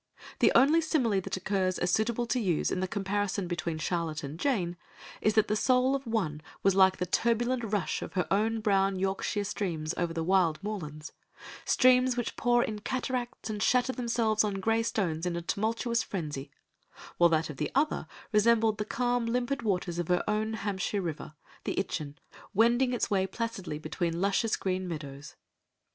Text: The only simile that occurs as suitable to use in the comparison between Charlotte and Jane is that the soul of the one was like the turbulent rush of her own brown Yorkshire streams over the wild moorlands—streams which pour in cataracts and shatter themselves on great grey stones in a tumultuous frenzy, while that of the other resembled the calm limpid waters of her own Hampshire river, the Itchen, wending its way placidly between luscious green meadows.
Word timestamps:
The 0.39 0.51
only 0.55 0.81
simile 0.81 1.21
that 1.21 1.37
occurs 1.37 1.77
as 1.77 1.91
suitable 1.91 2.25
to 2.25 2.39
use 2.39 2.71
in 2.71 2.79
the 2.79 2.87
comparison 2.87 3.47
between 3.47 3.77
Charlotte 3.77 4.23
and 4.23 4.39
Jane 4.39 4.75
is 5.21 5.35
that 5.35 5.47
the 5.47 5.55
soul 5.55 5.93
of 5.95 6.05
the 6.05 6.09
one 6.09 6.41
was 6.63 6.73
like 6.73 6.97
the 6.97 7.05
turbulent 7.05 7.63
rush 7.63 8.01
of 8.01 8.13
her 8.13 8.25
own 8.33 8.61
brown 8.61 8.95
Yorkshire 8.97 9.43
streams 9.43 9.93
over 9.97 10.11
the 10.11 10.23
wild 10.23 10.57
moorlands—streams 10.63 12.17
which 12.17 12.35
pour 12.35 12.63
in 12.63 12.79
cataracts 12.79 13.51
and 13.51 13.61
shatter 13.61 13.93
themselves 13.93 14.43
on 14.43 14.53
great 14.55 14.61
grey 14.63 14.81
stones 14.81 15.27
in 15.27 15.35
a 15.35 15.41
tumultuous 15.43 16.01
frenzy, 16.01 16.49
while 17.19 17.29
that 17.29 17.51
of 17.51 17.57
the 17.57 17.69
other 17.75 18.07
resembled 18.31 18.79
the 18.79 18.85
calm 18.85 19.27
limpid 19.27 19.61
waters 19.61 19.99
of 19.99 20.07
her 20.07 20.23
own 20.27 20.53
Hampshire 20.53 21.03
river, 21.03 21.35
the 21.63 21.77
Itchen, 21.79 22.17
wending 22.55 22.91
its 22.91 23.11
way 23.11 23.27
placidly 23.27 23.77
between 23.77 24.19
luscious 24.19 24.55
green 24.55 24.87
meadows. 24.87 25.35